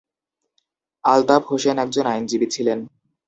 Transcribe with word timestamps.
আলতাফ 1.03 1.43
হোসেন 1.51 1.75
একজন 1.77 2.05
আইনজীবী 2.05 2.47
ছিলেন। 2.51 2.79